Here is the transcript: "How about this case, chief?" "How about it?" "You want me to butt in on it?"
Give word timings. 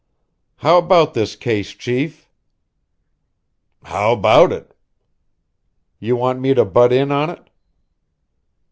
"How 0.55 0.79
about 0.79 1.13
this 1.13 1.35
case, 1.35 1.73
chief?" 1.75 2.27
"How 3.83 4.13
about 4.13 4.51
it?" 4.51 4.75
"You 5.99 6.15
want 6.15 6.39
me 6.41 6.55
to 6.55 6.65
butt 6.65 6.91
in 6.91 7.11
on 7.11 7.29
it?" 7.29 7.51